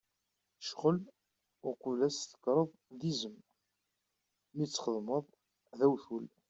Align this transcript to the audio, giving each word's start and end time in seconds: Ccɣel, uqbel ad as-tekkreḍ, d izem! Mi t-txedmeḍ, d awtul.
Ccɣel, 0.67 0.99
uqbel 1.69 1.99
ad 2.01 2.03
as-tekkreḍ, 2.13 2.69
d 2.99 3.01
izem! 3.11 3.37
Mi 4.55 4.65
t-txedmeḍ, 4.67 5.25
d 5.77 5.79
awtul. 5.85 6.25